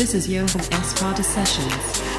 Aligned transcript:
This 0.00 0.14
is 0.14 0.26
Johan 0.26 0.62
S. 0.72 1.02
Rada 1.02 1.22
Sessions. 1.22 2.09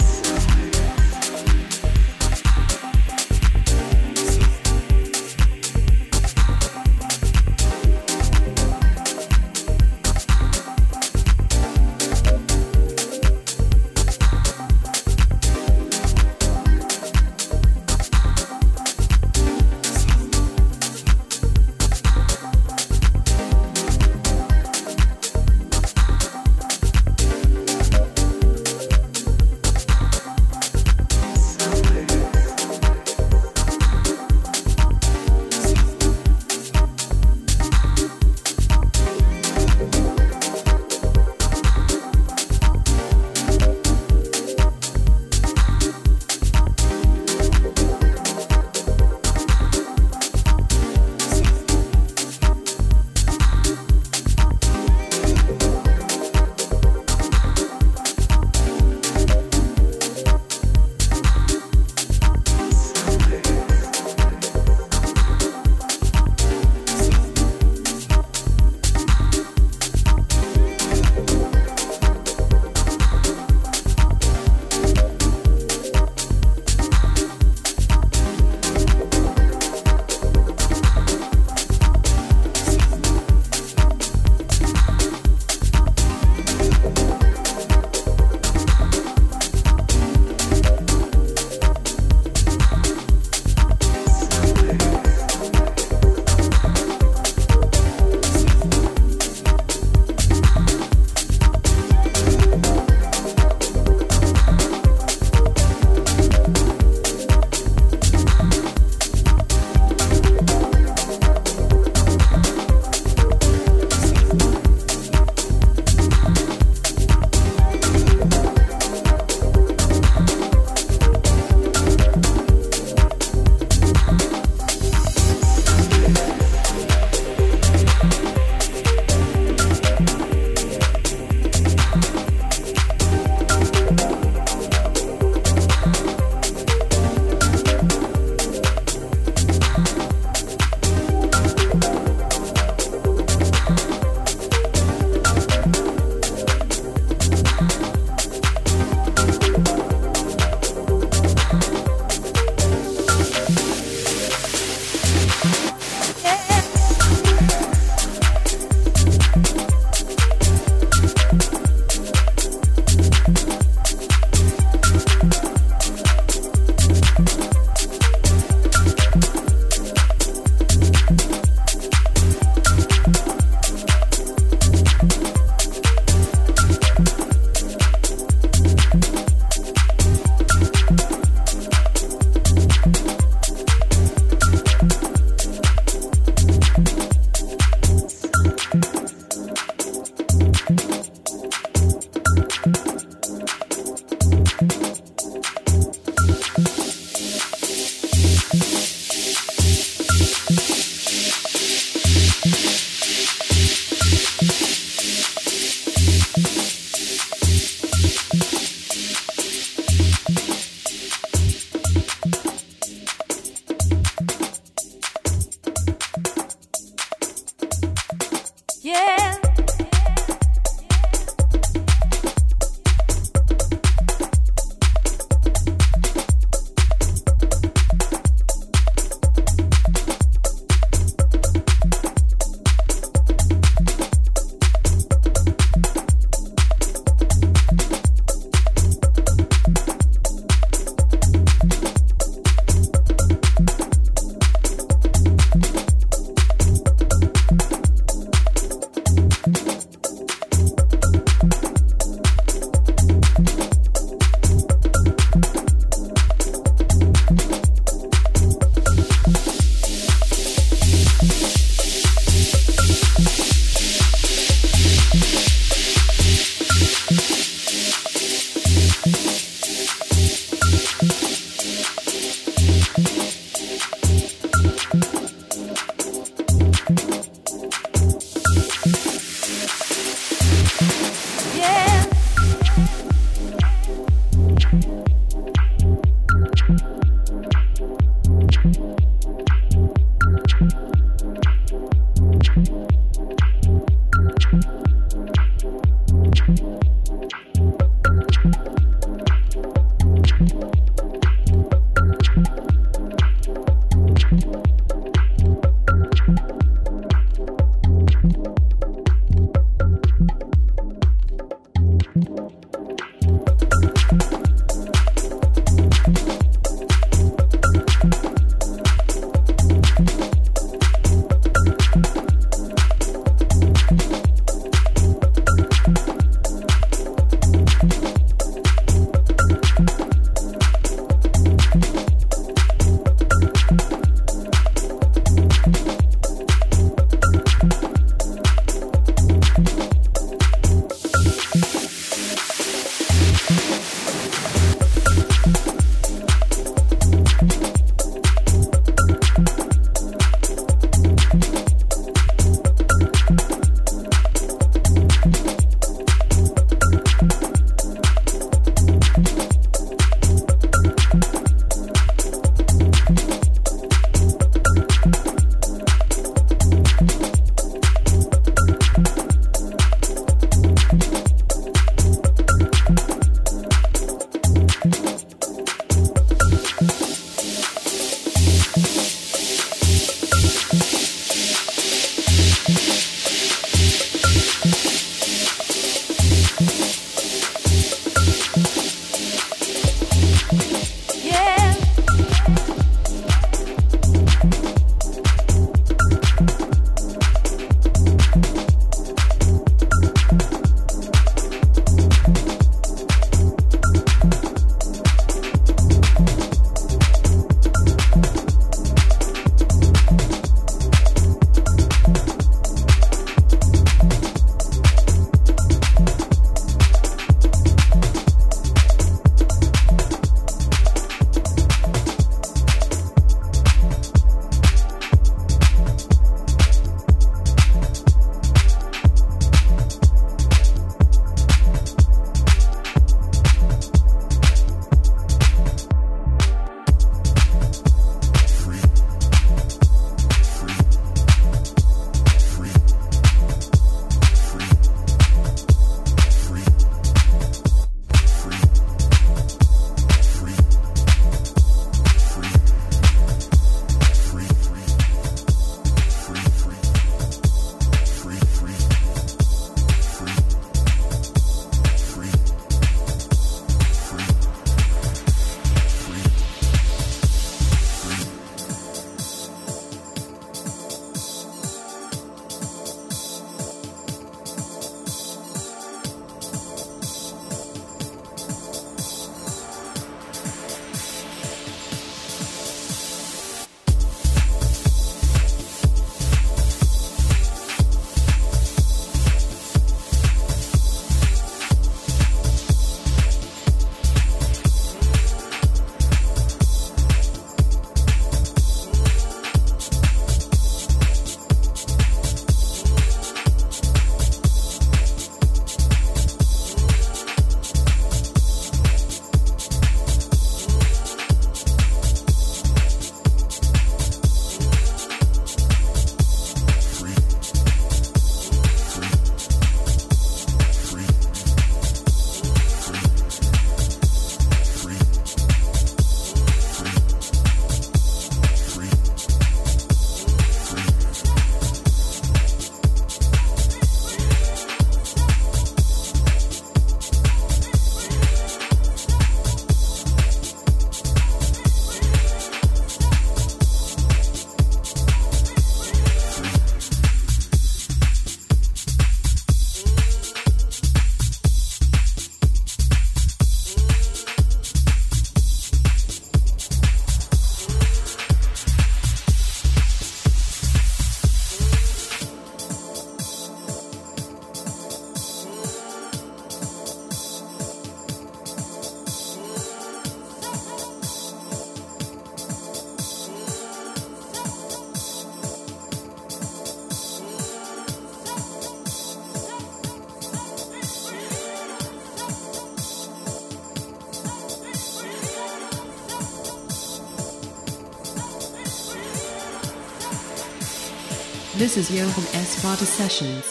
This 591.61 591.77
is 591.77 591.91
Johan 591.91 592.25
S. 592.33 592.59
Vada 592.63 592.87
Sessions. 592.87 593.50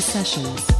Sessions. 0.00 0.71